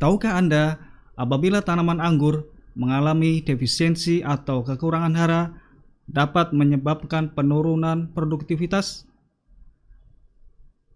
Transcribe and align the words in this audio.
Tahukah 0.00 0.40
Anda 0.40 0.80
apabila 1.12 1.60
tanaman 1.60 2.00
anggur 2.00 2.48
mengalami 2.72 3.44
defisiensi 3.44 4.24
atau 4.24 4.64
kekurangan 4.64 5.12
hara 5.12 5.60
dapat 6.08 6.56
menyebabkan 6.56 7.36
penurunan 7.36 8.08
produktivitas? 8.16 9.04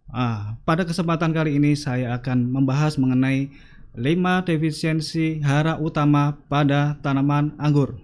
Ah, 0.09 0.57
pada 0.65 0.89
kesempatan 0.89 1.37
kali 1.37 1.61
ini 1.61 1.77
saya 1.77 2.17
akan 2.17 2.49
membahas 2.49 2.97
mengenai 2.97 3.53
5 3.93 4.49
defisiensi 4.49 5.45
hara 5.45 5.77
utama 5.77 6.41
pada 6.49 6.97
tanaman 7.05 7.53
anggur. 7.61 8.01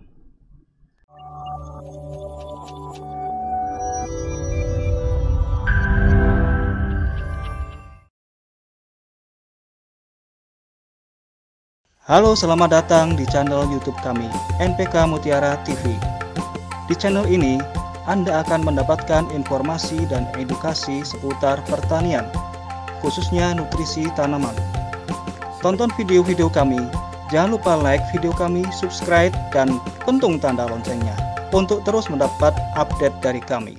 Halo, 12.10 12.34
selamat 12.34 12.74
datang 12.74 13.14
di 13.14 13.22
channel 13.22 13.70
YouTube 13.70 13.94
kami, 14.02 14.26
NPK 14.58 15.06
Mutiara 15.06 15.54
TV. 15.62 15.94
Di 16.90 16.94
channel 16.98 17.22
ini, 17.30 17.62
Anda 18.10 18.42
akan 18.42 18.66
mendapatkan 18.66 19.30
informasi 19.30 20.10
dan 20.10 20.26
edukasi 20.34 21.06
seputar 21.06 21.62
pertanian, 21.70 22.26
khususnya 22.98 23.54
nutrisi 23.54 24.10
tanaman. 24.18 24.58
Tonton 25.62 25.86
video-video 25.94 26.50
kami, 26.50 26.82
jangan 27.30 27.54
lupa 27.54 27.78
like 27.78 28.02
video 28.10 28.34
kami, 28.34 28.66
subscribe, 28.74 29.30
dan 29.54 29.78
pentung 30.02 30.42
tanda 30.42 30.66
loncengnya 30.66 31.14
untuk 31.54 31.86
terus 31.86 32.10
mendapat 32.10 32.50
update 32.74 33.14
dari 33.22 33.38
kami. 33.38 33.78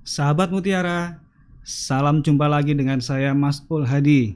Sahabat 0.00 0.48
Mutiara, 0.48 1.28
Salam 1.70 2.18
jumpa 2.18 2.50
lagi 2.50 2.74
dengan 2.74 2.98
saya 2.98 3.30
Mas 3.30 3.62
Ul 3.70 3.86
Hadi. 3.86 4.34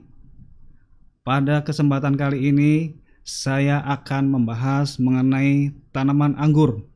Pada 1.26 1.66
kesempatan 1.66 2.14
kali 2.14 2.54
ini 2.54 2.94
saya 3.26 3.82
akan 3.90 4.30
membahas 4.30 5.02
mengenai 5.02 5.74
tanaman 5.90 6.38
anggur 6.38 6.86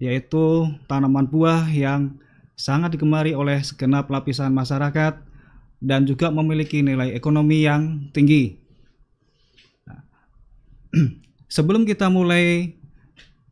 yaitu 0.00 0.72
tanaman 0.88 1.28
buah 1.28 1.68
yang 1.68 2.16
sangat 2.56 2.96
digemari 2.96 3.36
oleh 3.36 3.60
segenap 3.60 4.08
lapisan 4.08 4.56
masyarakat 4.56 5.20
dan 5.84 6.08
juga 6.08 6.32
memiliki 6.32 6.80
nilai 6.80 7.12
ekonomi 7.12 7.68
yang 7.68 8.08
tinggi. 8.16 8.56
Nah, 9.84 10.00
sebelum 11.60 11.84
kita 11.84 12.08
mulai, 12.08 12.72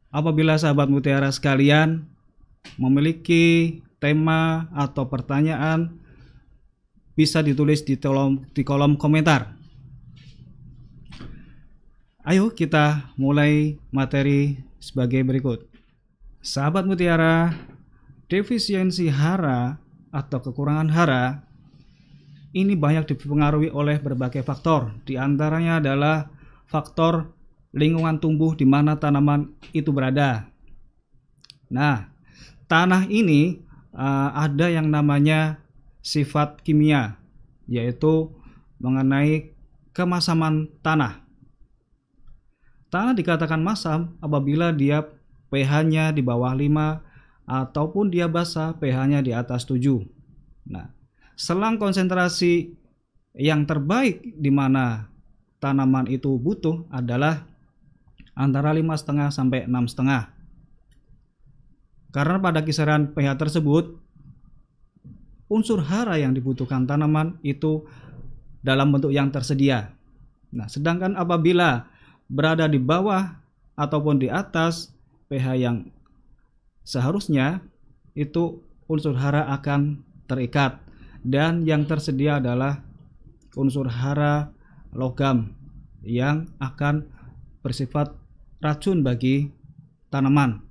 apabila 0.09 0.57
sahabat 0.57 0.89
mutiara 0.89 1.29
sekalian 1.29 2.09
memiliki 2.81 3.85
tema 4.07 4.71
atau 4.71 5.11
pertanyaan 5.11 5.99
bisa 7.19 7.43
ditulis 7.43 7.83
di 7.83 7.99
kolom 7.99 8.47
di 8.55 8.63
kolom 8.63 8.95
komentar. 8.95 9.59
Ayo 12.23 12.55
kita 12.55 13.11
mulai 13.19 13.83
materi 13.91 14.63
sebagai 14.79 15.27
berikut. 15.27 15.67
Sahabat 16.39 16.87
mutiara, 16.87 17.51
defisiensi 18.31 19.11
hara 19.11 19.83
atau 20.15 20.39
kekurangan 20.39 20.91
hara 20.95 21.25
ini 22.55 22.79
banyak 22.79 23.11
dipengaruhi 23.11 23.75
oleh 23.75 23.99
berbagai 23.99 24.47
faktor. 24.47 24.95
Di 25.03 25.19
antaranya 25.19 25.83
adalah 25.83 26.31
faktor 26.71 27.35
lingkungan 27.75 28.23
tumbuh 28.23 28.55
di 28.55 28.67
mana 28.67 28.95
tanaman 28.99 29.51
itu 29.75 29.91
berada. 29.91 30.47
Nah, 31.67 32.07
tanah 32.71 33.11
ini 33.11 33.66
uh, 33.97 34.31
ada 34.37 34.69
yang 34.69 34.93
namanya 34.93 35.59
sifat 36.05 36.61
kimia, 36.63 37.17
yaitu 37.67 38.31
mengenai 38.79 39.57
kemasaman 39.97 40.69
tanah. 40.85 41.25
Tanah 42.93 43.17
dikatakan 43.17 43.59
masam 43.59 44.15
apabila 44.23 44.71
dia 44.71 45.03
pH-nya 45.51 46.13
di 46.15 46.23
bawah 46.23 46.55
5 46.55 47.03
ataupun 47.49 48.13
dia 48.13 48.31
basah 48.31 48.77
pH-nya 48.79 49.25
di 49.25 49.33
atas 49.35 49.67
7. 49.67 50.07
Nah, 50.71 50.93
selang 51.35 51.81
konsentrasi 51.81 52.77
yang 53.35 53.67
terbaik 53.67 54.23
di 54.39 54.51
mana 54.53 55.11
tanaman 55.59 56.07
itu 56.07 56.37
butuh 56.39 56.87
adalah 56.93 57.49
antara 58.37 58.71
5,5 58.71 59.33
sampai 59.33 59.67
6,5. 59.67 60.36
Karena 62.17 62.41
pada 62.41 62.65
kisaran 62.65 63.13
pH 63.13 63.37
tersebut, 63.37 63.93
unsur 65.53 65.85
hara 65.85 66.17
yang 66.17 66.33
dibutuhkan 66.33 66.89
tanaman 66.89 67.37
itu 67.45 67.85
dalam 68.65 68.89
bentuk 68.89 69.13
yang 69.13 69.29
tersedia. 69.29 69.93
Nah, 70.49 70.65
sedangkan 70.65 71.13
apabila 71.13 71.85
berada 72.25 72.65
di 72.67 72.81
bawah 72.81 73.37
ataupun 73.77 74.17
di 74.17 74.33
atas 74.33 74.97
pH 75.29 75.47
yang 75.61 75.93
seharusnya 76.89 77.61
itu 78.17 78.65
unsur 78.89 79.13
hara 79.21 79.53
akan 79.53 80.01
terikat 80.25 80.81
dan 81.21 81.69
yang 81.69 81.85
tersedia 81.85 82.41
adalah 82.41 82.81
unsur 83.61 83.93
hara 83.93 84.51
logam 84.97 85.53
yang 86.01 86.49
akan 86.65 87.07
bersifat 87.61 88.17
racun 88.65 89.05
bagi 89.05 89.53
tanaman. 90.09 90.66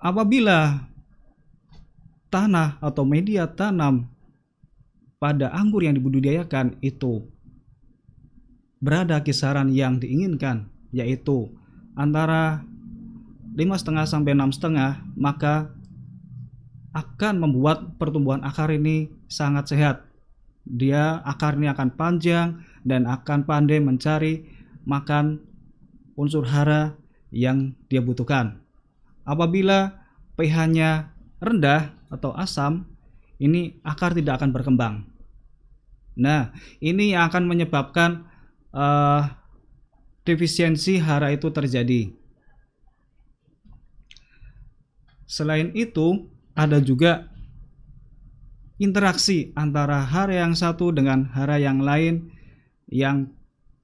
Apabila 0.00 0.88
tanah 2.32 2.80
atau 2.80 3.04
media 3.04 3.44
tanam 3.44 4.08
pada 5.20 5.52
anggur 5.52 5.84
yang 5.84 5.92
dibudidayakan 5.92 6.80
itu 6.80 7.28
berada 8.80 9.20
kisaran 9.20 9.68
yang 9.68 10.00
diinginkan 10.00 10.72
yaitu 10.88 11.52
antara 11.92 12.64
5,5 13.52 14.08
sampai 14.08 14.32
6,5 14.32 15.20
maka 15.20 15.68
akan 16.96 17.34
membuat 17.36 18.00
pertumbuhan 18.00 18.40
akar 18.40 18.72
ini 18.72 19.12
sangat 19.28 19.68
sehat. 19.68 19.96
Dia 20.64 21.20
akarnya 21.22 21.76
akan 21.76 21.92
panjang 21.94 22.48
dan 22.88 23.04
akan 23.04 23.44
pandai 23.44 23.78
mencari 23.84 24.48
makan 24.88 25.44
unsur 26.16 26.48
hara 26.48 26.96
yang 27.30 27.76
dia 27.92 28.02
butuhkan. 28.02 28.58
Apabila 29.30 29.94
pH-nya 30.34 31.14
rendah 31.38 31.94
atau 32.10 32.34
asam, 32.34 32.90
ini 33.38 33.78
akar 33.86 34.10
tidak 34.10 34.42
akan 34.42 34.50
berkembang. 34.50 35.06
Nah, 36.18 36.50
ini 36.82 37.14
yang 37.14 37.30
akan 37.30 37.46
menyebabkan 37.46 38.26
uh, 38.74 39.30
defisiensi 40.26 40.98
hara 40.98 41.30
itu 41.30 41.46
terjadi. 41.54 42.10
Selain 45.30 45.70
itu, 45.78 46.26
ada 46.58 46.82
juga 46.82 47.30
interaksi 48.82 49.54
antara 49.54 50.02
hara 50.02 50.42
yang 50.42 50.58
satu 50.58 50.90
dengan 50.90 51.30
hara 51.30 51.62
yang 51.62 51.78
lain 51.78 52.34
yang 52.90 53.30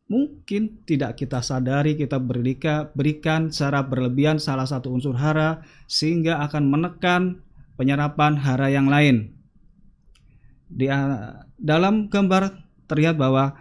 mungkin 0.06 0.86
tidak 0.86 1.18
kita 1.18 1.42
sadari 1.42 1.98
kita 1.98 2.22
berikan, 2.22 2.90
berikan 2.94 3.50
secara 3.50 3.82
berlebihan 3.82 4.38
salah 4.38 4.66
satu 4.66 4.94
unsur 4.94 5.18
hara 5.18 5.66
sehingga 5.90 6.38
akan 6.46 6.70
menekan 6.70 7.42
penyerapan 7.74 8.38
hara 8.38 8.70
yang 8.70 8.86
lain. 8.86 9.34
Di 10.66 10.90
dalam 11.58 12.10
gambar 12.10 12.54
terlihat 12.90 13.18
bahwa 13.18 13.54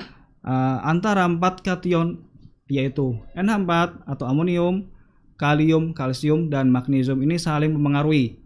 uh, 0.46 0.78
antara 0.86 1.26
empat 1.26 1.62
kation 1.66 2.22
yaitu 2.66 3.18
NH4 3.38 4.06
atau 4.10 4.26
amonium, 4.26 4.90
kalium, 5.38 5.94
kalsium 5.94 6.50
dan 6.50 6.74
magnesium 6.74 7.22
ini 7.22 7.38
saling 7.38 7.74
mempengaruhi. 7.74 8.42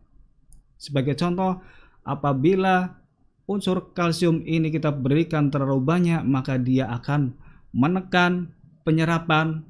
Sebagai 0.76 1.16
contoh, 1.16 1.64
apabila 2.04 3.00
unsur 3.48 3.92
kalsium 3.96 4.44
ini 4.44 4.72
kita 4.72 4.92
berikan 4.92 5.52
terlalu 5.52 5.82
banyak 5.82 6.22
maka 6.24 6.60
dia 6.60 6.88
akan 6.92 7.36
menekan 7.76 8.54
penyerapan 8.84 9.66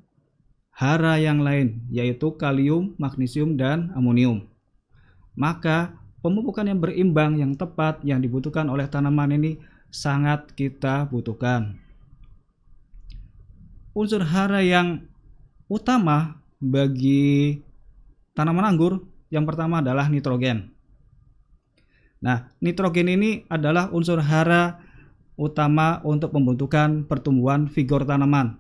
hara 0.72 1.20
yang 1.20 1.44
lain 1.44 1.84
yaitu 1.92 2.32
kalium, 2.40 2.96
magnesium, 2.96 3.60
dan 3.60 3.92
amonium. 3.96 4.48
Maka 5.36 5.96
pemupukan 6.24 6.68
yang 6.68 6.80
berimbang 6.80 7.40
yang 7.40 7.56
tepat 7.56 8.00
yang 8.04 8.24
dibutuhkan 8.24 8.68
oleh 8.72 8.88
tanaman 8.88 9.36
ini 9.36 9.60
sangat 9.92 10.56
kita 10.56 11.08
butuhkan. 11.12 11.76
Unsur 13.92 14.24
hara 14.24 14.64
yang 14.64 15.04
utama 15.68 16.40
bagi 16.60 17.60
tanaman 18.32 18.68
anggur 18.72 19.04
yang 19.28 19.44
pertama 19.44 19.84
adalah 19.84 20.08
nitrogen. 20.08 20.72
Nah, 22.20 22.52
nitrogen 22.60 23.08
ini 23.08 23.48
adalah 23.48 23.88
unsur 23.96 24.20
hara 24.20 24.80
utama 25.40 26.04
untuk 26.04 26.36
pembentukan 26.36 27.08
pertumbuhan 27.08 27.72
vigor 27.72 28.04
tanaman, 28.04 28.60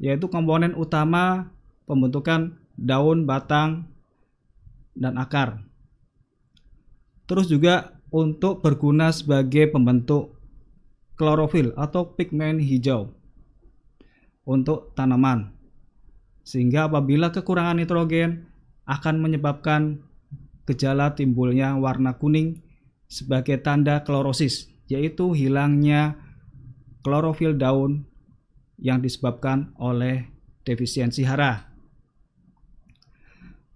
yaitu 0.00 0.24
komponen 0.32 0.72
utama 0.72 1.52
pembentukan 1.84 2.56
daun, 2.80 3.28
batang, 3.28 3.84
dan 4.96 5.20
akar. 5.20 5.60
Terus 7.28 7.52
juga 7.52 8.00
untuk 8.08 8.64
berguna 8.64 9.12
sebagai 9.12 9.68
pembentuk 9.68 10.40
klorofil 11.20 11.76
atau 11.76 12.16
pigmen 12.16 12.56
hijau 12.56 13.12
untuk 14.48 14.96
tanaman. 14.96 15.52
Sehingga 16.40 16.88
apabila 16.88 17.28
kekurangan 17.28 17.76
nitrogen 17.76 18.48
akan 18.88 19.20
menyebabkan 19.20 20.00
gejala 20.64 21.12
timbulnya 21.12 21.76
warna 21.76 22.16
kuning 22.16 22.64
sebagai 23.04 23.60
tanda 23.60 24.00
klorosis, 24.00 24.72
yaitu 24.88 25.36
hilangnya 25.36 26.16
klorofil 27.04 27.54
daun 27.54 28.08
yang 28.80 29.04
disebabkan 29.04 29.72
oleh 29.76 30.28
defisiensi 30.64 31.22
hara. 31.28 31.68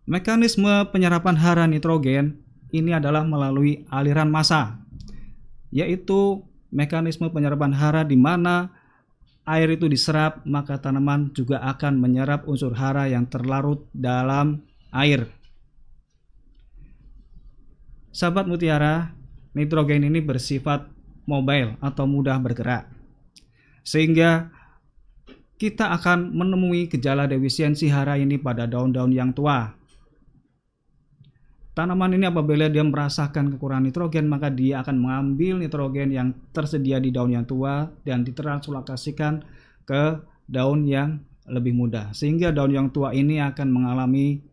Mekanisme 0.09 0.91
penyerapan 0.91 1.38
hara 1.38 1.64
nitrogen 1.70 2.43
ini 2.75 2.91
adalah 2.97 3.23
melalui 3.23 3.87
aliran 3.93 4.32
massa, 4.32 4.82
yaitu 5.70 6.43
mekanisme 6.73 7.29
penyerapan 7.31 7.70
hara 7.70 8.03
di 8.03 8.17
mana 8.17 8.73
air 9.47 9.69
itu 9.75 9.87
diserap, 9.87 10.43
maka 10.49 10.79
tanaman 10.79 11.31
juga 11.35 11.62
akan 11.62 11.99
menyerap 11.99 12.49
unsur 12.49 12.75
hara 12.75 13.06
yang 13.11 13.29
terlarut 13.29 13.87
dalam 13.94 14.65
air. 14.91 15.29
Sahabat 18.12 18.44
mutiara, 18.44 19.17
nitrogen 19.56 20.05
ini 20.05 20.20
bersifat 20.20 20.85
mobile 21.32 21.81
atau 21.81 22.05
mudah 22.05 22.37
bergerak. 22.37 22.93
Sehingga 23.81 24.52
kita 25.56 25.96
akan 25.96 26.37
menemui 26.37 26.93
gejala 26.93 27.25
defisiensi 27.25 27.88
hara 27.88 28.20
ini 28.20 28.37
pada 28.37 28.69
daun-daun 28.69 29.14
yang 29.14 29.32
tua. 29.32 29.73
Tanaman 31.73 32.20
ini 32.20 32.29
apabila 32.29 32.69
dia 32.69 32.84
merasakan 32.84 33.49
kekurangan 33.56 33.88
nitrogen 33.88 34.29
maka 34.29 34.52
dia 34.52 34.84
akan 34.84 35.00
mengambil 35.00 35.56
nitrogen 35.56 36.12
yang 36.12 36.29
tersedia 36.52 37.00
di 37.00 37.08
daun 37.08 37.32
yang 37.32 37.49
tua 37.49 37.88
dan 38.05 38.29
ditranslokasikan 38.29 39.40
ke 39.88 40.20
daun 40.44 40.84
yang 40.84 41.25
lebih 41.49 41.73
muda 41.73 42.12
sehingga 42.12 42.52
daun 42.52 42.76
yang 42.76 42.88
tua 42.93 43.17
ini 43.17 43.40
akan 43.40 43.73
mengalami 43.73 44.44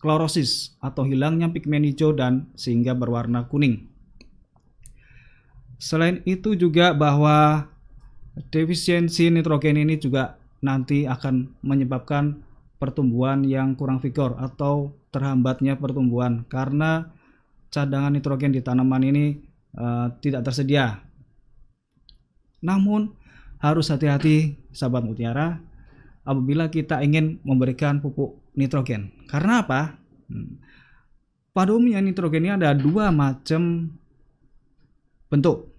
klorosis 0.00 0.78
atau 0.80 1.04
hilangnya 1.04 1.52
pigmen 1.52 1.84
hijau 1.84 2.16
dan 2.16 2.48
sehingga 2.56 2.96
berwarna 2.96 3.44
kuning. 3.50 3.95
Selain 5.76 6.24
itu 6.24 6.56
juga 6.56 6.96
bahwa 6.96 7.68
defisiensi 8.48 9.28
nitrogen 9.28 9.76
ini 9.76 10.00
juga 10.00 10.40
nanti 10.64 11.04
akan 11.04 11.60
menyebabkan 11.60 12.40
pertumbuhan 12.76 13.44
yang 13.44 13.76
kurang 13.76 14.00
vigor 14.00 14.36
atau 14.36 14.92
terhambatnya 15.12 15.80
pertumbuhan 15.80 16.44
karena 16.48 17.08
cadangan 17.72 18.12
nitrogen 18.12 18.52
di 18.52 18.60
tanaman 18.60 19.04
ini 19.04 19.24
uh, 19.76 20.12
tidak 20.20 20.44
tersedia. 20.48 21.00
Namun 22.60 23.12
harus 23.60 23.88
hati-hati 23.88 24.56
sahabat 24.72 25.04
mutiara 25.04 25.60
apabila 26.24 26.68
kita 26.68 27.00
ingin 27.00 27.40
memberikan 27.44 28.00
pupuk 28.00 28.36
nitrogen. 28.56 29.12
Karena 29.28 29.64
apa? 29.64 29.96
Hmm. 30.28 30.60
Pada 31.56 31.72
umumnya 31.72 32.04
nitrogen 32.04 32.44
ini 32.44 32.52
ada 32.52 32.76
dua 32.76 33.08
macam 33.08 33.88
bentuk 35.26 35.76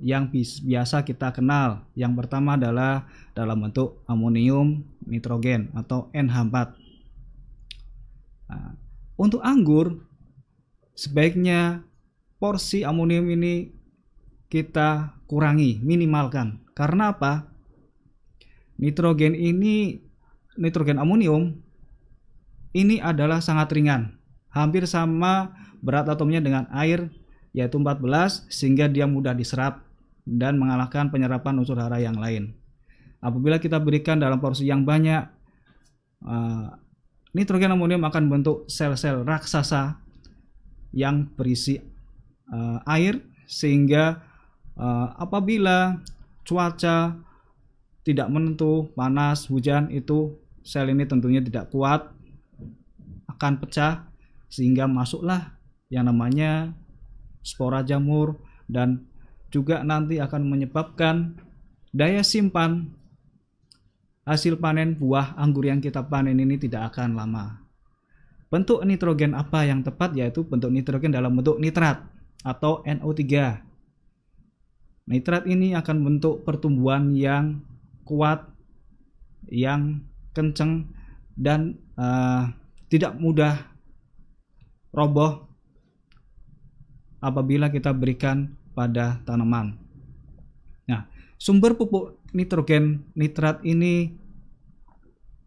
yang 0.00 0.32
biasa 0.64 1.04
kita 1.04 1.32
kenal. 1.36 1.84
Yang 1.92 2.24
pertama 2.24 2.56
adalah 2.56 3.06
dalam 3.36 3.60
bentuk 3.68 4.00
amonium 4.08 4.84
nitrogen 5.04 5.68
atau 5.76 6.08
NH4. 6.16 6.56
Nah, 8.52 8.72
untuk 9.16 9.40
anggur 9.44 10.00
sebaiknya 10.96 11.84
porsi 12.36 12.82
amonium 12.82 13.28
ini 13.32 13.72
kita 14.52 15.16
kurangi, 15.30 15.80
minimalkan. 15.80 16.60
Karena 16.76 17.16
apa? 17.16 17.48
Nitrogen 18.76 19.32
ini 19.32 20.02
nitrogen 20.58 21.00
amonium 21.00 21.62
ini 22.72 23.00
adalah 23.00 23.40
sangat 23.44 23.72
ringan, 23.72 24.16
hampir 24.48 24.88
sama 24.88 25.52
berat 25.84 26.08
atomnya 26.08 26.40
dengan 26.40 26.64
air 26.72 27.12
yaitu 27.52 27.76
14 27.76 28.48
sehingga 28.48 28.88
dia 28.88 29.04
mudah 29.04 29.36
diserap 29.36 29.84
dan 30.24 30.56
mengalahkan 30.56 31.12
penyerapan 31.12 31.60
unsur 31.60 31.76
hara 31.76 32.00
yang 32.00 32.16
lain. 32.16 32.56
Apabila 33.22 33.60
kita 33.62 33.78
berikan 33.78 34.18
dalam 34.18 34.42
porsi 34.42 34.66
yang 34.66 34.82
banyak, 34.82 35.22
uh, 36.26 36.74
nitrogen 37.36 37.72
amonium 37.76 38.02
akan 38.02 38.26
membentuk 38.26 38.66
sel-sel 38.66 39.22
raksasa 39.22 40.00
yang 40.92 41.30
berisi 41.38 41.78
uh, 42.50 42.82
air 42.88 43.20
sehingga 43.46 44.20
uh, 44.76 45.14
apabila 45.16 46.02
cuaca 46.42 47.16
tidak 48.02 48.28
menentu, 48.28 48.90
panas, 48.98 49.46
hujan 49.46 49.86
itu 49.94 50.34
sel 50.66 50.90
ini 50.90 51.06
tentunya 51.06 51.38
tidak 51.38 51.70
kuat 51.70 52.10
akan 53.30 53.58
pecah 53.62 54.06
sehingga 54.50 54.86
masuklah 54.90 55.54
yang 55.90 56.06
namanya 56.06 56.74
spora 57.42 57.82
jamur 57.82 58.38
dan 58.70 59.06
juga 59.52 59.84
nanti 59.84 60.16
akan 60.16 60.48
menyebabkan 60.48 61.36
daya 61.92 62.24
simpan 62.24 62.88
hasil 64.24 64.56
panen 64.56 64.96
buah 64.96 65.34
anggur 65.36 65.66
yang 65.66 65.82
kita 65.82 66.00
panen 66.06 66.38
ini 66.38 66.56
tidak 66.56 66.94
akan 66.94 67.18
lama. 67.18 67.60
Bentuk 68.48 68.84
nitrogen 68.84 69.36
apa 69.36 69.64
yang 69.68 69.84
tepat 69.84 70.16
yaitu 70.16 70.44
bentuk 70.46 70.72
nitrogen 70.72 71.12
dalam 71.12 71.36
bentuk 71.36 71.60
nitrat 71.60 72.04
atau 72.46 72.80
NO3. 72.84 73.22
Nitrat 75.08 75.44
ini 75.50 75.74
akan 75.74 75.98
bentuk 76.06 76.46
pertumbuhan 76.46 77.12
yang 77.16 77.60
kuat, 78.06 78.46
yang 79.50 80.04
kenceng 80.32 80.94
dan 81.34 81.80
uh, 81.98 82.48
tidak 82.92 83.16
mudah 83.16 83.56
roboh 84.92 85.51
apabila 87.22 87.70
kita 87.70 87.94
berikan 87.94 88.52
pada 88.74 89.22
tanaman. 89.22 89.78
Nah, 90.90 91.06
sumber 91.38 91.78
pupuk 91.78 92.18
nitrogen 92.34 93.06
nitrat 93.14 93.60
ini 93.62 94.12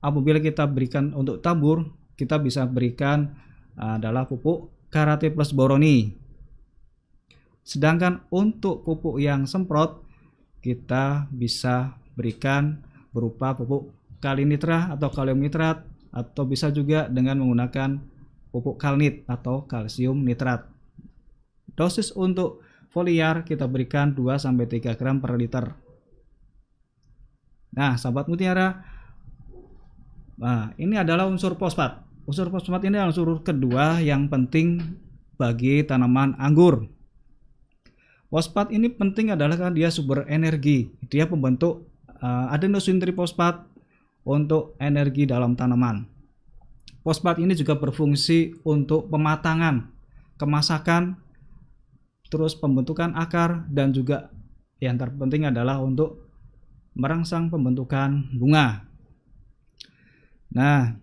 apabila 0.05 0.37
kita 0.37 0.69
berikan 0.69 1.11
untuk 1.17 1.41
tabur 1.41 1.89
kita 2.13 2.37
bisa 2.37 2.63
berikan 2.69 3.33
uh, 3.75 3.97
adalah 3.97 4.29
pupuk 4.29 4.69
karate 4.93 5.33
plus 5.33 5.49
boroni 5.49 6.13
sedangkan 7.65 8.21
untuk 8.29 8.85
pupuk 8.85 9.17
yang 9.17 9.49
semprot 9.49 10.05
kita 10.61 11.25
bisa 11.33 11.97
berikan 12.13 12.85
berupa 13.09 13.57
pupuk 13.57 13.89
kalinitra 14.21 14.93
atau 14.93 15.09
kalium 15.09 15.41
nitrat 15.41 15.81
atau 16.13 16.45
bisa 16.45 16.69
juga 16.69 17.09
dengan 17.09 17.41
menggunakan 17.41 17.97
pupuk 18.53 18.77
kalnit 18.77 19.25
atau 19.25 19.65
kalsium 19.65 20.21
nitrat 20.21 20.74
dosis 21.75 22.11
untuk 22.15 22.63
foliar 22.91 23.43
kita 23.43 23.67
berikan 23.67 24.15
2 24.15 24.39
3 24.39 24.99
gram 24.99 25.19
per 25.19 25.35
liter 25.35 25.85
Nah, 27.75 27.99
sahabat 27.99 28.31
mutiara, 28.31 28.87
nah 30.39 30.71
ini 30.79 30.95
adalah 30.95 31.27
unsur 31.27 31.59
fosfat. 31.59 32.07
Unsur 32.23 32.47
fosfat 32.47 32.87
ini 32.87 32.95
adalah 32.95 33.11
unsur 33.11 33.43
kedua 33.43 33.99
yang 33.99 34.31
penting 34.31 34.79
bagi 35.35 35.83
tanaman 35.83 36.39
anggur. 36.39 36.87
Fosfat 38.31 38.71
ini 38.71 38.87
penting 38.87 39.35
adalah 39.35 39.59
karena 39.59 39.75
dia 39.75 39.89
sumber 39.91 40.23
energi. 40.31 40.87
Dia 41.11 41.27
pembentuk 41.27 41.91
uh, 42.23 42.47
adenosin 42.55 43.03
trifosfat 43.03 43.67
untuk 44.23 44.79
energi 44.79 45.27
dalam 45.27 45.59
tanaman. 45.59 46.07
Fosfat 47.03 47.43
ini 47.43 47.53
juga 47.53 47.75
berfungsi 47.75 48.55
untuk 48.63 49.11
pematangan, 49.11 49.91
kemasakan, 50.39 51.19
terus 52.29 52.57
pembentukan 52.57 53.13
akar 53.13 53.65
dan 53.69 53.93
juga 53.93 54.33
yang 54.81 54.99
terpenting 54.99 55.47
adalah 55.47 55.79
untuk 55.79 56.25
merangsang 56.95 57.51
pembentukan 57.51 58.31
bunga. 58.35 58.87
Nah, 60.55 60.95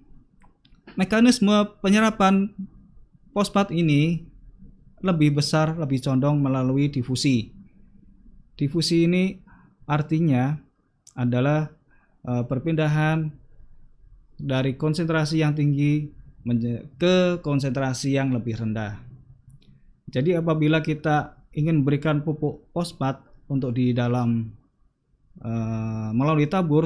mekanisme 0.97 1.76
penyerapan 1.85 2.49
fosfat 3.37 3.69
ini 3.73 4.25
lebih 5.05 5.37
besar, 5.37 5.76
lebih 5.76 6.00
condong 6.00 6.41
melalui 6.41 6.88
difusi. 6.88 7.52
Difusi 8.57 9.05
ini 9.05 9.37
artinya 9.85 10.57
adalah 11.12 11.69
e, 12.23 12.33
perpindahan 12.47 13.29
dari 14.38 14.79
konsentrasi 14.79 15.43
yang 15.43 15.52
tinggi 15.52 16.09
ke 16.97 17.38
konsentrasi 17.45 18.17
yang 18.17 18.33
lebih 18.33 18.59
rendah. 18.59 19.12
Jadi 20.12 20.37
apabila 20.37 20.85
kita 20.85 21.40
ingin 21.57 21.81
memberikan 21.81 22.21
pupuk 22.21 22.69
fosfat 22.76 23.25
untuk 23.49 23.73
di 23.73 23.97
dalam 23.97 24.52
uh, 25.40 26.12
melalui 26.12 26.45
tabur 26.45 26.85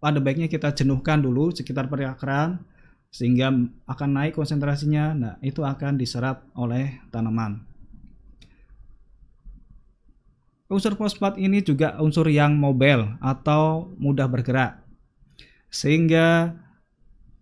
pada 0.00 0.18
baiknya 0.20 0.48
kita 0.48 0.72
jenuhkan 0.72 1.20
dulu 1.20 1.52
sekitar 1.52 1.92
perakaran 1.92 2.64
sehingga 3.12 3.52
akan 3.86 4.10
naik 4.10 4.34
konsentrasinya. 4.34 5.14
Nah, 5.14 5.34
itu 5.44 5.62
akan 5.62 6.00
diserap 6.00 6.48
oleh 6.56 6.98
tanaman. 7.14 7.62
Unsur 10.66 10.96
fosfat 10.98 11.38
ini 11.38 11.62
juga 11.62 11.94
unsur 12.00 12.26
yang 12.32 12.56
mobile 12.58 13.14
atau 13.22 13.94
mudah 14.00 14.26
bergerak. 14.26 14.82
Sehingga 15.70 16.56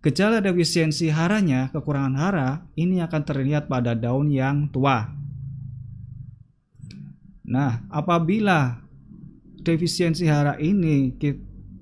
gejala 0.03 0.43
defisiensi 0.43 1.07
haranya, 1.07 1.71
kekurangan 1.71 2.15
hara, 2.19 2.49
ini 2.75 2.99
akan 2.99 3.21
terlihat 3.23 3.71
pada 3.71 3.95
daun 3.95 4.27
yang 4.27 4.67
tua. 4.67 5.07
Nah, 7.47 7.87
apabila 7.87 8.83
defisiensi 9.63 10.27
hara 10.27 10.59
ini 10.59 11.15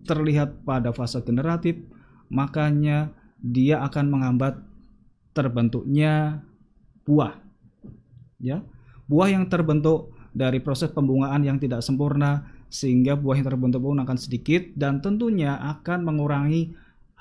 terlihat 0.05 0.61
pada 0.61 0.93
fase 0.93 1.17
generatif, 1.25 1.81
makanya 2.29 3.09
dia 3.41 3.81
akan 3.81 4.05
menghambat 4.13 4.61
terbentuknya 5.33 6.45
buah. 7.09 7.41
Ya. 8.37 8.61
Buah 9.09 9.33
yang 9.33 9.49
terbentuk 9.49 10.13
dari 10.31 10.61
proses 10.61 10.93
pembungaan 10.93 11.41
yang 11.41 11.57
tidak 11.57 11.81
sempurna 11.81 12.47
sehingga 12.71 13.19
buah 13.19 13.35
yang 13.41 13.47
terbentuk 13.51 13.83
pun 13.83 13.99
akan 13.99 14.15
sedikit 14.15 14.63
dan 14.79 15.03
tentunya 15.03 15.59
akan 15.59 16.07
mengurangi 16.07 16.71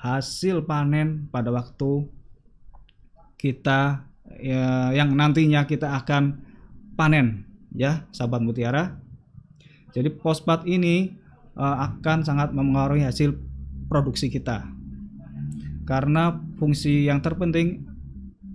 hasil 0.01 0.65
panen 0.65 1.29
pada 1.29 1.53
waktu 1.53 2.09
kita 3.37 4.05
ya, 4.41 4.89
yang 4.97 5.13
nantinya 5.13 5.69
kita 5.69 5.93
akan 6.01 6.41
panen 6.97 7.45
ya 7.73 8.09
sahabat 8.09 8.41
mutiara 8.41 9.01
jadi 9.91 10.09
fosfat 10.23 10.63
ini 10.67 11.11
uh, 11.59 11.77
akan 11.91 12.23
sangat 12.23 12.55
mempengaruhi 12.55 13.03
hasil 13.03 13.35
produksi 13.91 14.31
kita. 14.31 14.63
Karena 15.83 16.39
fungsi 16.55 17.11
yang 17.11 17.19
terpenting 17.19 17.83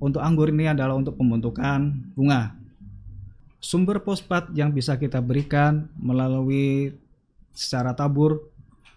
untuk 0.00 0.24
anggur 0.24 0.48
ini 0.48 0.72
adalah 0.72 0.96
untuk 0.96 1.20
pembentukan 1.20 1.92
bunga. 2.16 2.56
Sumber 3.60 4.00
fosfat 4.00 4.52
yang 4.56 4.72
bisa 4.72 4.96
kita 4.96 5.20
berikan 5.20 5.92
melalui 6.00 6.96
secara 7.52 7.92
tabur 7.92 8.48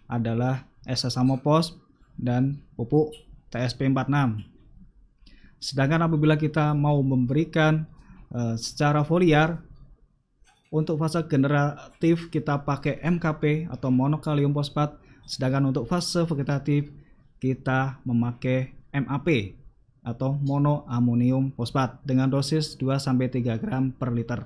adalah 0.08 0.68
esasamopos 0.88 1.75
dan 2.20 2.60
pupuk 2.76 3.16
TSP46. 3.50 4.44
Sedangkan 5.60 6.04
apabila 6.04 6.36
kita 6.36 6.76
mau 6.76 7.00
memberikan 7.00 7.88
uh, 8.32 8.56
secara 8.60 9.04
foliar 9.04 9.60
untuk 10.70 11.02
fase 11.02 11.26
generatif 11.26 12.30
kita 12.30 12.62
pakai 12.62 13.02
MKP 13.02 13.72
atau 13.74 13.90
monokalium 13.90 14.54
fosfat, 14.54 15.00
sedangkan 15.26 15.74
untuk 15.74 15.90
fase 15.90 16.22
vegetatif 16.28 16.94
kita 17.42 17.98
memakai 18.06 18.76
MAP 18.94 19.58
atau 20.04 20.38
monoamonium 20.40 21.52
fosfat 21.56 22.00
dengan 22.06 22.30
dosis 22.30 22.78
2 22.78 22.96
3 22.96 23.62
gram 23.62 23.92
per 23.92 24.14
liter. 24.14 24.46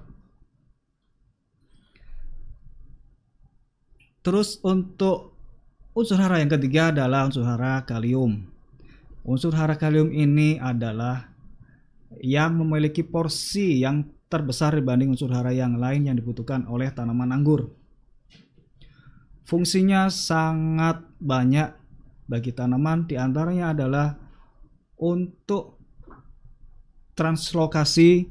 Terus 4.23 4.63
untuk 4.63 5.32
unsur 5.93 6.17
hara 6.17 6.41
yang 6.41 6.49
ketiga 6.49 6.89
adalah 6.89 7.29
unsur 7.29 7.45
hara 7.45 7.85
kalium. 7.85 8.49
Unsur 9.23 9.55
hara 9.55 9.77
kalium 9.79 10.11
ini 10.11 10.59
adalah 10.59 11.31
yang 12.19 12.59
memiliki 12.59 13.05
porsi 13.05 13.81
yang 13.81 14.09
terbesar 14.27 14.73
dibanding 14.73 15.13
unsur 15.13 15.29
hara 15.29 15.53
yang 15.53 15.77
lain 15.77 16.09
yang 16.09 16.17
dibutuhkan 16.17 16.65
oleh 16.65 16.89
tanaman 16.89 17.29
anggur. 17.29 17.69
Fungsinya 19.45 20.09
sangat 20.09 21.05
banyak 21.21 21.69
bagi 22.25 22.51
tanaman, 22.55 23.05
di 23.05 23.19
antaranya 23.19 23.75
adalah 23.75 24.17
untuk 24.97 25.77
translokasi 27.13 28.25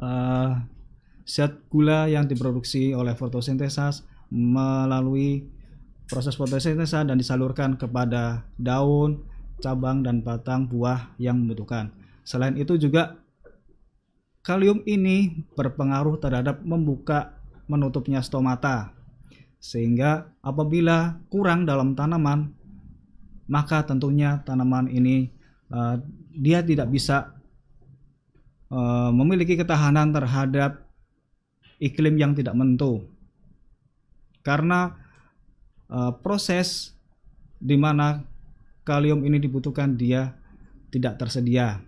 uh, 0.00 0.52
zat 1.28 1.68
gula 1.68 2.08
yang 2.08 2.24
diproduksi 2.24 2.96
oleh 2.96 3.12
fotosintesa 3.12 3.92
melalui 4.32 5.57
proses 6.08 6.34
fotosintesa 6.34 7.04
dan 7.04 7.20
disalurkan 7.20 7.76
kepada 7.76 8.48
daun, 8.56 9.22
cabang, 9.60 10.02
dan 10.02 10.24
batang 10.24 10.66
buah 10.66 11.14
yang 11.20 11.38
membutuhkan. 11.44 11.92
Selain 12.24 12.56
itu 12.56 12.74
juga 12.80 13.20
Kalium 14.48 14.80
ini 14.88 15.44
berpengaruh 15.52 16.16
terhadap 16.24 16.64
membuka 16.64 17.36
menutupnya 17.68 18.24
stomata. 18.24 18.96
Sehingga 19.60 20.32
apabila 20.40 21.20
kurang 21.28 21.68
dalam 21.68 21.92
tanaman, 21.92 22.56
maka 23.44 23.84
tentunya 23.84 24.40
tanaman 24.48 24.88
ini 24.88 25.28
uh, 25.68 26.00
dia 26.32 26.64
tidak 26.64 26.88
bisa 26.88 27.36
uh, 28.72 29.12
memiliki 29.12 29.52
ketahanan 29.52 30.16
terhadap 30.16 30.80
iklim 31.76 32.16
yang 32.16 32.32
tidak 32.32 32.56
menentu. 32.56 33.04
Karena 34.40 34.96
uh, 35.90 36.12
proses 36.20 36.94
di 37.58 37.74
mana 37.74 38.22
kalium 38.86 39.26
ini 39.26 39.36
dibutuhkan 39.42 39.98
dia 39.98 40.32
tidak 40.88 41.20
tersedia. 41.20 41.84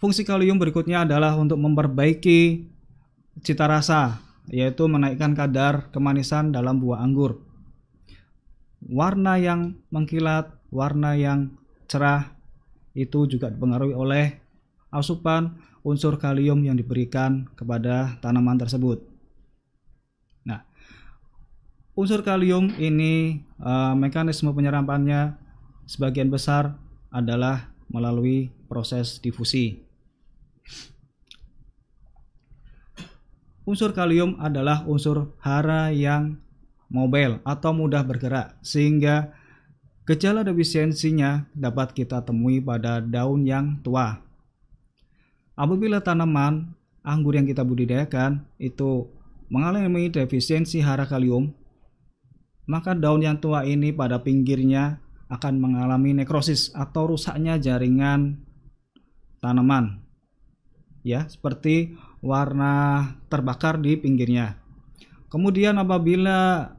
Fungsi 0.00 0.26
kalium 0.26 0.58
berikutnya 0.58 1.06
adalah 1.06 1.38
untuk 1.38 1.62
memperbaiki 1.62 2.66
cita 3.44 3.70
rasa, 3.70 4.18
yaitu 4.50 4.88
menaikkan 4.90 5.36
kadar 5.36 5.94
kemanisan 5.94 6.50
dalam 6.50 6.82
buah 6.82 7.04
anggur. 7.04 7.38
Warna 8.82 9.38
yang 9.38 9.78
mengkilat, 9.94 10.58
warna 10.74 11.14
yang 11.14 11.54
cerah 11.86 12.34
itu 12.98 13.30
juga 13.30 13.46
dipengaruhi 13.52 13.94
oleh 13.94 14.42
asupan 14.90 15.54
unsur 15.86 16.18
kalium 16.18 16.66
yang 16.66 16.74
diberikan 16.74 17.46
kepada 17.54 18.18
tanaman 18.18 18.58
tersebut. 18.58 19.11
Unsur 21.92 22.24
kalium 22.24 22.72
ini 22.80 23.44
uh, 23.60 23.92
mekanisme 23.92 24.48
penyerapannya 24.48 25.36
sebagian 25.84 26.32
besar 26.32 26.80
adalah 27.12 27.68
melalui 27.92 28.48
proses 28.64 29.20
difusi. 29.20 29.84
Unsur 33.68 33.92
kalium 33.92 34.40
adalah 34.40 34.88
unsur 34.88 35.36
hara 35.44 35.92
yang 35.92 36.40
mobile 36.88 37.44
atau 37.44 37.76
mudah 37.76 38.00
bergerak 38.00 38.56
sehingga 38.64 39.36
gejala 40.08 40.48
defisiensinya 40.48 41.44
dapat 41.52 41.92
kita 41.92 42.24
temui 42.24 42.64
pada 42.64 43.04
daun 43.04 43.44
yang 43.44 43.76
tua. 43.84 44.16
Apabila 45.52 46.00
tanaman 46.00 46.72
anggur 47.04 47.36
yang 47.36 47.44
kita 47.44 47.60
budidayakan 47.60 48.48
itu 48.56 49.12
mengalami 49.52 50.08
defisiensi 50.08 50.80
hara 50.80 51.04
kalium, 51.04 51.52
maka 52.66 52.94
daun 52.94 53.22
yang 53.22 53.38
tua 53.42 53.66
ini 53.66 53.90
pada 53.90 54.22
pinggirnya 54.22 55.02
akan 55.32 55.58
mengalami 55.58 56.12
nekrosis 56.12 56.70
atau 56.76 57.16
rusaknya 57.16 57.56
jaringan 57.56 58.44
tanaman. 59.40 60.04
Ya, 61.02 61.26
seperti 61.26 61.98
warna 62.22 63.02
terbakar 63.26 63.80
di 63.82 63.98
pinggirnya. 63.98 64.60
Kemudian 65.32 65.80
apabila 65.80 66.70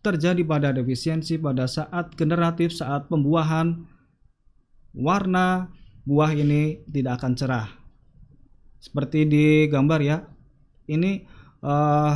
terjadi 0.00 0.40
pada 0.48 0.72
defisiensi 0.72 1.36
pada 1.36 1.68
saat 1.68 2.16
generatif 2.16 2.72
saat 2.72 3.12
pembuahan 3.12 3.84
warna 4.96 5.68
buah 6.08 6.32
ini 6.32 6.86
tidak 6.88 7.20
akan 7.20 7.32
cerah. 7.36 7.68
Seperti 8.80 9.28
di 9.28 9.44
gambar 9.68 10.00
ya. 10.00 10.24
Ini 10.88 11.28
uh, 11.60 12.14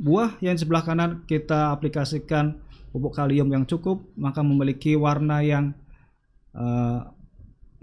buah 0.00 0.40
yang 0.40 0.56
sebelah 0.56 0.80
kanan 0.80 1.20
kita 1.28 1.76
aplikasikan 1.76 2.56
pupuk 2.88 3.12
kalium 3.12 3.52
yang 3.52 3.68
cukup 3.68 4.00
maka 4.16 4.40
memiliki 4.40 4.96
warna 4.96 5.44
yang 5.44 5.76
uh, 6.56 7.12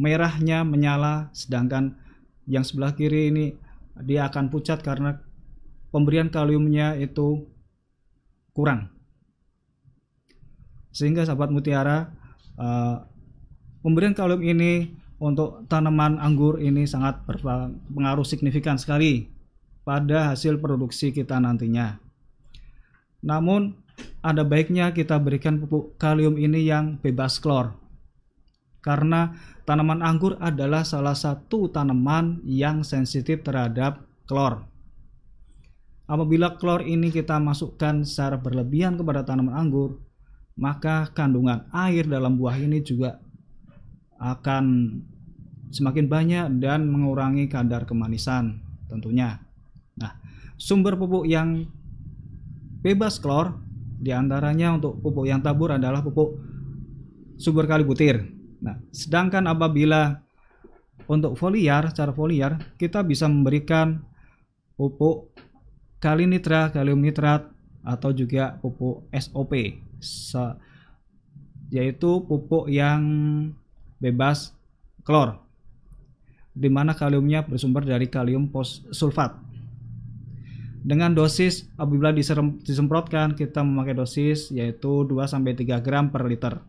merahnya 0.02 0.66
menyala 0.66 1.30
sedangkan 1.32 1.94
yang 2.50 2.66
sebelah 2.66 2.98
kiri 2.98 3.30
ini 3.30 3.46
dia 4.02 4.30
akan 4.30 4.50
pucat 4.50 4.82
karena 4.82 5.18
pemberian 5.90 6.30
kaliumnya 6.30 6.94
itu 6.98 7.48
kurang. 8.54 8.94
Sehingga 10.94 11.26
sahabat 11.26 11.54
mutiara 11.54 12.10
uh, 12.58 13.06
pemberian 13.86 14.18
kalium 14.18 14.42
ini 14.42 14.94
untuk 15.18 15.66
tanaman 15.70 16.22
anggur 16.22 16.62
ini 16.62 16.86
sangat 16.86 17.22
berpengaruh 17.26 18.26
signifikan 18.26 18.78
sekali 18.78 19.30
pada 19.82 20.34
hasil 20.34 20.58
produksi 20.62 21.10
kita 21.14 21.38
nantinya. 21.38 22.07
Namun 23.22 23.76
ada 24.22 24.46
baiknya 24.46 24.94
kita 24.94 25.18
berikan 25.18 25.62
pupuk 25.62 25.98
kalium 25.98 26.38
ini 26.38 26.68
yang 26.68 27.02
bebas 27.02 27.42
klor. 27.42 27.74
Karena 28.82 29.34
Tanaman 29.68 30.00
anggur 30.00 30.40
adalah 30.40 30.88
salah 30.88 31.12
satu 31.12 31.68
tanaman 31.68 32.40
yang 32.48 32.88
sensitif 32.88 33.44
terhadap 33.44 34.00
klor. 34.24 34.64
Apabila 36.08 36.56
klor 36.56 36.88
ini 36.88 37.12
kita 37.12 37.36
masukkan 37.36 38.08
secara 38.08 38.40
berlebihan 38.40 38.96
kepada 38.96 39.28
tanaman 39.28 39.60
anggur, 39.60 40.00
maka 40.56 41.12
kandungan 41.12 41.68
air 41.76 42.08
dalam 42.08 42.40
buah 42.40 42.56
ini 42.64 42.80
juga 42.80 43.20
akan 44.24 44.96
semakin 45.68 46.08
banyak 46.08 46.46
dan 46.64 46.88
mengurangi 46.88 47.52
kadar 47.52 47.84
kemanisan 47.84 48.64
tentunya. 48.88 49.44
Nah, 50.00 50.16
sumber 50.56 50.96
pupuk 50.96 51.28
yang 51.28 51.68
bebas 52.82 53.18
klor 53.18 53.58
di 53.98 54.14
antaranya 54.14 54.78
untuk 54.78 55.02
pupuk 55.02 55.26
yang 55.26 55.42
tabur 55.42 55.74
adalah 55.74 56.06
pupuk 56.06 56.38
sumber 57.38 57.66
kali 57.66 57.82
butir. 57.86 58.22
Nah, 58.62 58.78
sedangkan 58.94 59.46
apabila 59.50 60.22
untuk 61.08 61.40
foliar, 61.40 61.94
cara 61.96 62.12
foliar, 62.12 62.76
kita 62.76 63.02
bisa 63.06 63.26
memberikan 63.30 64.02
pupuk 64.76 65.34
kali 66.04 66.28
nitra, 66.28 66.70
kalium 66.70 67.00
nitrat, 67.00 67.48
atau 67.88 68.12
juga 68.12 68.60
pupuk 68.60 69.08
SOP, 69.16 69.80
yaitu 71.72 72.12
pupuk 72.28 72.68
yang 72.68 73.02
bebas 73.98 74.52
klor, 75.08 75.40
di 76.52 76.68
mana 76.68 76.92
kaliumnya 76.92 77.48
bersumber 77.48 77.88
dari 77.88 78.12
kalium 78.12 78.52
sulfat. 78.92 79.47
Dengan 80.88 81.12
dosis 81.12 81.68
apabila 81.76 82.16
disemprotkan 82.64 83.36
kita 83.36 83.60
memakai 83.60 83.92
dosis 83.92 84.56
yaitu 84.56 85.04
2-3 85.04 85.84
gram 85.84 86.08
per 86.08 86.24
liter. 86.24 86.64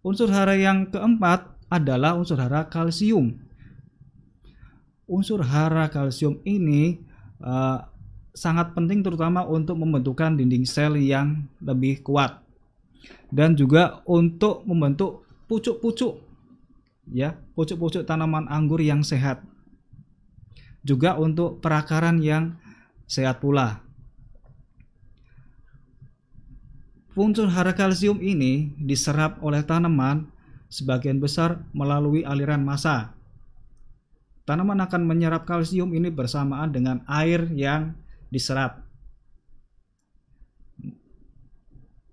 Unsur 0.00 0.32
hara 0.32 0.56
yang 0.56 0.88
keempat 0.88 1.52
adalah 1.68 2.16
unsur 2.16 2.40
hara 2.40 2.64
kalsium. 2.72 3.36
Unsur 5.04 5.44
hara 5.44 5.92
kalsium 5.92 6.40
ini 6.48 7.04
uh, 7.44 7.84
sangat 8.32 8.72
penting 8.72 9.04
terutama 9.04 9.44
untuk 9.44 9.76
membentukkan 9.76 10.32
dinding 10.40 10.64
sel 10.64 10.96
yang 10.96 11.44
lebih 11.60 12.00
kuat 12.00 12.40
dan 13.28 13.52
juga 13.52 14.00
untuk 14.08 14.64
membentuk 14.64 15.28
pucuk-pucuk 15.44 16.24
ya, 17.12 17.36
pucuk-pucuk 17.52 18.08
tanaman 18.08 18.48
anggur 18.48 18.80
yang 18.80 19.04
sehat. 19.04 19.44
Juga 20.82 21.14
untuk 21.14 21.62
perakaran 21.62 22.18
yang 22.18 22.58
sehat 23.06 23.38
pula. 23.38 23.82
Unsur 27.12 27.52
hara 27.52 27.76
kalsium 27.76 28.24
ini 28.24 28.72
diserap 28.80 29.36
oleh 29.44 29.60
tanaman 29.60 30.32
sebagian 30.72 31.20
besar 31.20 31.60
melalui 31.76 32.24
aliran 32.24 32.64
massa. 32.64 33.12
Tanaman 34.48 34.80
akan 34.80 35.04
menyerap 35.04 35.44
kalsium 35.44 35.92
ini 35.92 36.08
bersamaan 36.08 36.72
dengan 36.72 37.04
air 37.04 37.46
yang 37.52 37.92
diserap. 38.32 38.80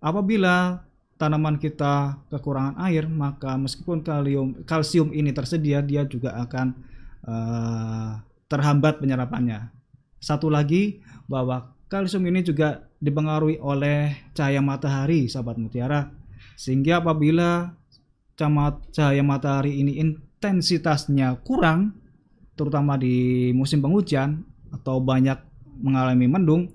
Apabila 0.03 0.83
tanaman 1.15 1.55
kita 1.59 2.19
kekurangan 2.27 2.75
air, 2.83 3.07
maka 3.07 3.55
meskipun 3.55 4.03
kalium, 4.03 4.63
kalsium 4.67 5.15
ini 5.15 5.31
tersedia, 5.31 5.79
dia 5.79 6.03
juga 6.03 6.35
akan 6.43 6.67
uh, 7.23 8.11
terhambat 8.49 8.99
penyerapannya. 8.99 9.69
Satu 10.19 10.49
lagi 10.51 10.99
bahwa 11.29 11.71
kalsium 11.87 12.27
ini 12.27 12.43
juga 12.43 12.89
dipengaruhi 12.99 13.61
oleh 13.63 14.17
cahaya 14.35 14.59
matahari, 14.59 15.31
sahabat 15.31 15.55
mutiara, 15.55 16.11
sehingga 16.59 16.99
apabila 16.99 17.71
cahaya 18.91 19.23
matahari 19.23 19.79
ini 19.79 20.01
intensitasnya 20.01 21.39
kurang, 21.47 21.95
terutama 22.59 22.99
di 22.99 23.49
musim 23.55 23.79
penghujan 23.79 24.43
atau 24.75 24.99
banyak 24.99 25.39
mengalami 25.79 26.27
mendung, 26.27 26.67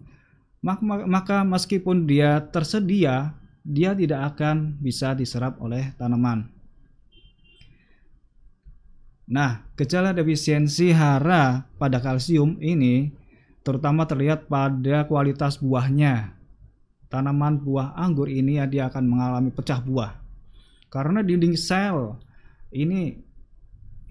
maka 0.65 1.45
meskipun 1.45 2.09
dia 2.09 2.41
tersedia, 2.49 3.37
dia 3.61 3.93
tidak 3.93 4.33
akan 4.33 4.81
bisa 4.81 5.13
diserap 5.13 5.61
oleh 5.61 5.93
tanaman. 6.01 6.49
Nah, 9.25 9.65
gejala 9.81 10.13
defisiensi 10.13 10.93
hara 10.93 11.65
pada 11.81 11.97
kalsium 11.97 12.61
ini 12.61 13.09
terutama 13.65 14.05
terlihat 14.05 14.47
pada 14.53 15.09
kualitas 15.09 15.57
buahnya. 15.57 16.37
Tanaman 17.09 17.63
buah 17.63 17.97
anggur 17.97 18.29
ini 18.29 18.61
ya, 18.61 18.69
dia 18.69 18.93
akan 18.93 19.05
mengalami 19.09 19.49
pecah 19.49 19.81
buah. 19.81 20.21
Karena 20.93 21.25
dinding 21.25 21.57
sel 21.57 22.21
ini 22.69 23.17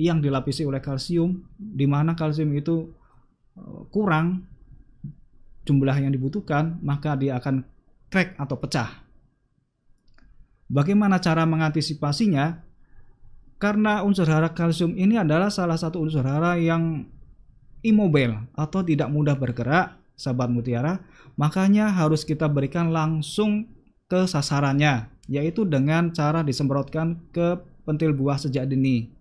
yang 0.02 0.18
dilapisi 0.18 0.66
oleh 0.66 0.82
kalsium, 0.82 1.46
di 1.56 1.86
mana 1.86 2.18
kalsium 2.18 2.50
itu 2.58 2.90
eh, 3.54 3.82
kurang 3.94 4.50
jumlah 5.64 5.96
yang 6.02 6.12
dibutuhkan, 6.12 6.82
maka 6.82 7.14
dia 7.14 7.38
akan 7.38 7.62
crack 8.10 8.34
atau 8.42 8.58
pecah. 8.58 8.90
Bagaimana 10.74 11.22
cara 11.22 11.46
mengantisipasinya? 11.46 12.73
Karena 13.64 14.04
unsur 14.04 14.28
hara 14.28 14.52
kalsium 14.52 14.92
ini 15.00 15.16
adalah 15.16 15.48
salah 15.48 15.80
satu 15.80 16.04
unsur 16.04 16.28
hara 16.28 16.60
yang 16.60 17.08
immobile 17.80 18.52
atau 18.60 18.84
tidak 18.84 19.08
mudah 19.08 19.40
bergerak, 19.40 19.96
sahabat 20.20 20.52
mutiara, 20.52 21.00
makanya 21.40 21.88
harus 21.88 22.28
kita 22.28 22.52
berikan 22.52 22.92
langsung 22.92 23.72
ke 24.12 24.28
sasarannya, 24.28 25.08
yaitu 25.32 25.64
dengan 25.64 26.12
cara 26.12 26.44
disemprotkan 26.44 27.24
ke 27.32 27.56
pentil 27.88 28.12
buah 28.12 28.36
sejak 28.36 28.68
dini. 28.68 29.16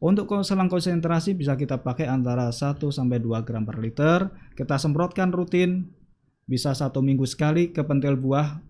Untuk 0.00 0.32
selang 0.40 0.72
konsentrasi 0.72 1.36
bisa 1.36 1.60
kita 1.60 1.76
pakai 1.76 2.08
antara 2.08 2.48
1 2.48 2.80
sampai 2.88 3.20
2 3.20 3.36
gram 3.44 3.68
per 3.68 3.84
liter. 3.84 4.32
Kita 4.56 4.80
semprotkan 4.80 5.28
rutin 5.28 5.92
bisa 6.48 6.72
satu 6.72 7.04
minggu 7.04 7.28
sekali 7.28 7.68
ke 7.68 7.84
pentil 7.84 8.16
buah 8.16 8.64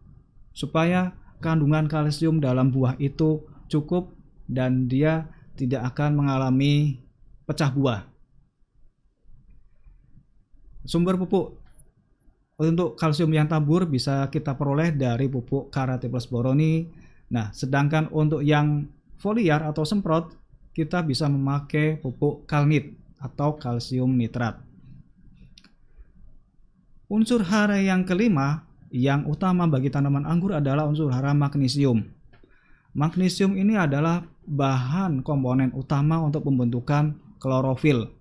supaya 0.51 1.15
kandungan 1.39 1.87
kalsium 1.87 2.43
dalam 2.43 2.69
buah 2.69 2.99
itu 2.99 3.52
cukup 3.73 4.13
dan 4.45 4.85
dia 4.85 5.33
tidak 5.57 5.97
akan 5.97 6.21
mengalami 6.21 7.01
pecah 7.49 7.73
buah. 7.73 8.05
Sumber 10.85 11.17
pupuk 11.17 11.57
untuk 12.61 12.99
kalsium 13.01 13.33
yang 13.33 13.49
tabur 13.49 13.89
bisa 13.89 14.29
kita 14.29 14.53
peroleh 14.55 14.93
dari 14.93 15.27
pupuk 15.33 15.73
karate 15.73 16.13
plus 16.13 16.29
boroni. 16.29 16.85
Nah, 17.33 17.49
sedangkan 17.55 18.13
untuk 18.13 18.45
yang 18.45 18.87
foliar 19.17 19.65
atau 19.65 19.89
semprot 19.89 20.37
kita 20.77 21.01
bisa 21.07 21.31
memakai 21.31 21.97
pupuk 21.97 22.45
kalnit 22.45 22.93
atau 23.23 23.57
kalsium 23.57 24.11
nitrat. 24.19 24.59
Unsur 27.13 27.45
hara 27.45 27.77
yang 27.79 28.09
kelima 28.09 28.65
yang 28.93 29.29
utama 29.29 29.69
bagi 29.69 29.93
tanaman 29.93 30.25
anggur 30.25 30.57
adalah 30.57 30.89
unsur 30.89 31.13
hara 31.13 31.37
magnesium. 31.37 32.09
Magnesium 32.93 33.57
ini 33.57 33.81
adalah 33.81 34.21
bahan 34.45 35.25
komponen 35.25 35.73
utama 35.73 36.21
untuk 36.21 36.45
pembentukan 36.45 37.17
klorofil. 37.41 38.13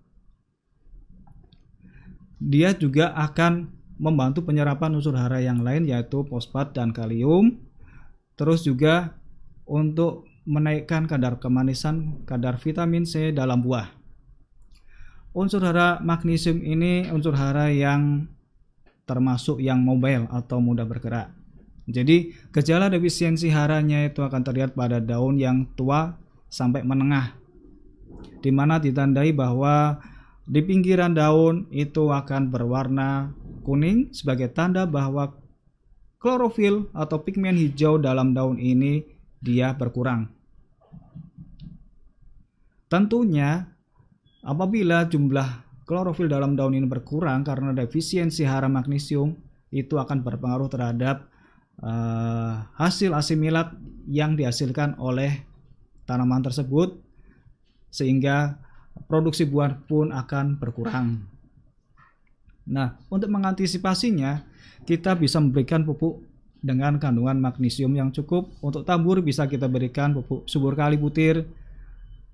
Dia 2.39 2.71
juga 2.73 3.11
akan 3.19 3.67
membantu 3.99 4.47
penyerapan 4.47 4.97
unsur 4.97 5.13
hara 5.13 5.43
yang 5.43 5.61
lain 5.61 5.85
yaitu 5.85 6.23
fosfat 6.23 6.71
dan 6.71 6.95
kalium. 6.95 7.59
Terus 8.39 8.63
juga 8.63 9.19
untuk 9.67 10.25
menaikkan 10.47 11.05
kadar 11.05 11.37
kemanisan, 11.37 12.23
kadar 12.25 12.57
vitamin 12.57 13.05
C 13.05 13.29
dalam 13.35 13.61
buah. 13.61 13.91
Unsur 15.35 15.61
hara 15.67 15.99
magnesium 15.99 16.63
ini 16.63 17.11
unsur 17.11 17.35
hara 17.35 17.69
yang 17.69 18.25
termasuk 19.03 19.59
yang 19.59 19.83
mobile 19.83 20.31
atau 20.31 20.63
mudah 20.63 20.87
bergerak. 20.87 21.40
Jadi, 21.89 22.35
gejala 22.53 22.87
defisiensi 22.91 23.49
haranya 23.49 24.05
itu 24.05 24.21
akan 24.21 24.41
terlihat 24.45 24.77
pada 24.77 25.01
daun 25.01 25.41
yang 25.41 25.65
tua 25.73 26.13
sampai 26.51 26.85
menengah, 26.85 27.33
di 28.43 28.51
mana 28.53 28.77
ditandai 28.77 29.33
bahwa 29.33 29.97
di 30.45 30.61
pinggiran 30.61 31.15
daun 31.15 31.65
itu 31.71 32.11
akan 32.11 32.51
berwarna 32.51 33.31
kuning 33.63 34.11
sebagai 34.11 34.51
tanda 34.51 34.83
bahwa 34.83 35.31
klorofil 36.21 36.91
atau 36.93 37.23
pigmen 37.23 37.57
hijau 37.57 37.97
dalam 37.97 38.35
daun 38.35 38.59
ini 38.59 39.01
dia 39.41 39.73
berkurang. 39.73 40.29
Tentunya 42.91 43.71
apabila 44.43 45.07
jumlah 45.07 45.63
klorofil 45.87 46.27
dalam 46.27 46.59
daun 46.59 46.75
ini 46.75 46.85
berkurang 46.85 47.47
karena 47.47 47.71
defisiensi 47.71 48.43
hara 48.43 48.67
magnesium 48.67 49.39
itu 49.71 49.95
akan 49.95 50.19
berpengaruh 50.19 50.67
terhadap 50.67 51.30
uh, 51.81 52.65
hasil 52.77 53.13
asimilat 53.13 53.73
yang 54.09 54.33
dihasilkan 54.33 54.97
oleh 54.97 55.45
tanaman 56.05 56.41
tersebut 56.41 56.97
sehingga 57.91 58.57
produksi 59.05 59.43
buah 59.45 59.75
pun 59.85 60.15
akan 60.15 60.57
berkurang. 60.57 61.27
Nah, 62.71 62.95
untuk 63.11 63.27
mengantisipasinya, 63.27 64.45
kita 64.87 65.17
bisa 65.17 65.41
memberikan 65.41 65.83
pupuk 65.83 66.23
dengan 66.61 67.01
kandungan 67.01 67.41
magnesium 67.41 67.91
yang 67.97 68.13
cukup. 68.13 68.53
Untuk 68.61 68.85
tabur 68.85 69.19
bisa 69.19 69.49
kita 69.49 69.65
berikan 69.65 70.13
pupuk 70.13 70.45
subur 70.45 70.77
kali 70.77 70.95
butir 70.95 71.43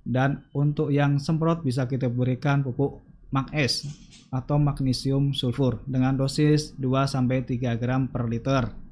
dan 0.08 0.44
untuk 0.56 0.92
yang 0.92 1.20
semprot 1.20 1.64
bisa 1.64 1.88
kita 1.88 2.08
berikan 2.12 2.64
pupuk 2.64 3.04
Mag-S 3.28 3.84
atau 4.32 4.56
magnesium 4.56 5.36
sulfur 5.36 5.84
dengan 5.84 6.16
dosis 6.16 6.72
2-3 6.80 7.76
gram 7.76 8.08
per 8.08 8.24
liter. 8.24 8.87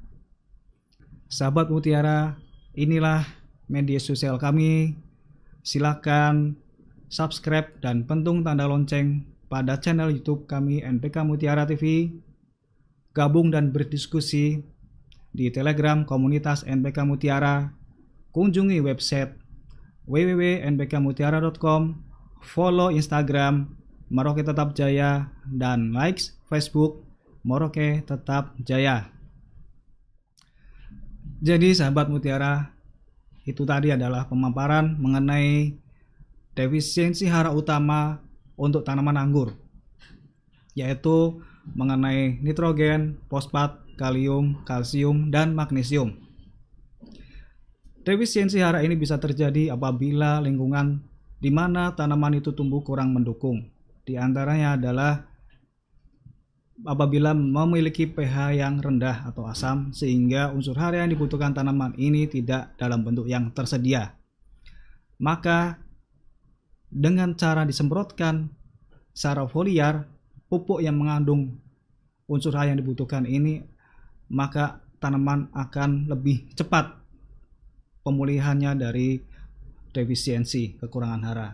Sahabat 1.26 1.66
Mutiara, 1.74 2.38
inilah 2.78 3.26
media 3.66 3.98
sosial 3.98 4.38
kami. 4.38 4.94
Silakan 5.66 6.54
subscribe 7.10 7.74
dan 7.82 8.06
pentung 8.06 8.46
tanda 8.46 8.70
lonceng 8.70 9.26
pada 9.50 9.78
channel 9.82 10.14
YouTube 10.14 10.46
kami 10.46 10.82
NPK 10.82 11.26
Mutiara 11.26 11.66
TV. 11.66 12.14
Gabung 13.10 13.50
dan 13.50 13.74
berdiskusi 13.74 14.62
di 15.34 15.50
Telegram 15.50 16.06
komunitas 16.06 16.62
NPK 16.62 17.02
Mutiara. 17.02 17.74
Kunjungi 18.30 18.84
website 18.84 19.32
www.npkmutiara.com, 20.06 21.80
follow 22.44 22.92
Instagram 22.92 23.74
Maroke 24.12 24.46
Tetap 24.46 24.76
Jaya 24.78 25.32
dan 25.50 25.90
likes 25.90 26.36
Facebook 26.46 27.02
Maroke 27.42 28.04
Tetap 28.06 28.54
Jaya. 28.62 29.15
Jadi 31.36 31.76
sahabat 31.76 32.08
Mutiara, 32.08 32.72
itu 33.44 33.68
tadi 33.68 33.92
adalah 33.92 34.24
pemaparan 34.24 34.96
mengenai 34.96 35.76
defisiensi 36.56 37.28
hara 37.28 37.52
utama 37.52 38.24
untuk 38.56 38.88
tanaman 38.88 39.20
anggur, 39.20 39.52
yaitu 40.72 41.44
mengenai 41.76 42.40
nitrogen, 42.40 43.20
fosfat, 43.28 43.76
kalium, 44.00 44.64
kalsium, 44.64 45.28
dan 45.28 45.52
magnesium. 45.52 46.16
Defisiensi 48.00 48.64
hara 48.64 48.80
ini 48.80 48.96
bisa 48.96 49.20
terjadi 49.20 49.76
apabila 49.76 50.40
lingkungan 50.40 51.04
di 51.36 51.52
mana 51.52 51.92
tanaman 51.92 52.40
itu 52.40 52.56
tumbuh 52.56 52.80
kurang 52.80 53.12
mendukung. 53.12 53.68
Di 54.08 54.16
antaranya 54.16 54.80
adalah 54.80 55.35
apabila 56.84 57.32
memiliki 57.32 58.04
pH 58.04 58.60
yang 58.60 58.82
rendah 58.82 59.24
atau 59.30 59.48
asam 59.48 59.96
sehingga 59.96 60.52
unsur 60.52 60.76
hara 60.76 61.00
yang 61.00 61.10
dibutuhkan 61.14 61.56
tanaman 61.56 61.96
ini 61.96 62.28
tidak 62.28 62.76
dalam 62.76 63.00
bentuk 63.00 63.24
yang 63.24 63.48
tersedia. 63.56 64.12
Maka 65.16 65.80
dengan 66.92 67.32
cara 67.32 67.64
disemprotkan 67.64 68.52
secara 69.16 69.48
foliar 69.48 70.04
pupuk 70.52 70.84
yang 70.84 71.00
mengandung 71.00 71.56
unsur 72.28 72.52
hara 72.52 72.76
yang 72.76 72.80
dibutuhkan 72.84 73.24
ini 73.24 73.64
maka 74.28 74.84
tanaman 75.00 75.48
akan 75.54 76.10
lebih 76.10 76.50
cepat 76.58 76.98
pemulihannya 78.02 78.76
dari 78.76 79.22
defisiensi 79.90 80.76
kekurangan 80.76 81.22
hara. 81.24 81.48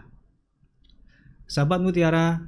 Sahabat 1.46 1.84
Mutiara, 1.84 2.40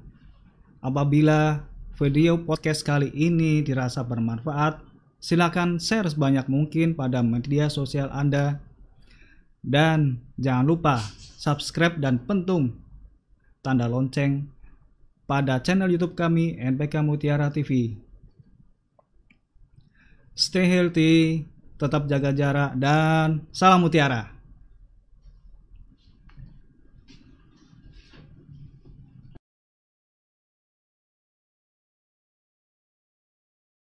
apabila 0.81 1.61
video 1.95 2.35
podcast 2.43 2.83
kali 2.83 3.15
ini 3.15 3.63
dirasa 3.63 4.03
bermanfaat, 4.03 4.83
silakan 5.23 5.79
share 5.79 6.11
sebanyak 6.11 6.51
mungkin 6.51 6.99
pada 6.99 7.23
media 7.23 7.71
sosial 7.71 8.11
Anda. 8.11 8.59
Dan 9.65 10.21
jangan 10.37 10.67
lupa 10.67 11.01
subscribe 11.39 11.97
dan 12.03 12.21
pentung 12.21 12.83
tanda 13.65 13.89
lonceng 13.89 14.51
pada 15.25 15.63
channel 15.63 15.89
YouTube 15.89 16.19
kami 16.19 16.59
NPK 16.59 17.01
Mutiara 17.01 17.49
TV. 17.49 17.97
Stay 20.35 20.67
healthy, 20.67 21.47
tetap 21.79 22.11
jaga 22.11 22.35
jarak 22.35 22.71
dan 22.75 23.47
salam 23.55 23.87
mutiara. 23.87 24.34